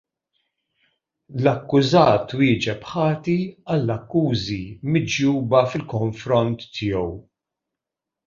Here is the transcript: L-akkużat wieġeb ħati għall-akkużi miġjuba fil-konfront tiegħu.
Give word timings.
L-akkużat 1.41 2.33
wieġeb 2.39 2.87
ħati 2.93 3.35
għall-akkużi 3.75 4.59
miġjuba 4.95 5.63
fil-konfront 5.75 6.67
tiegħu. 6.79 7.07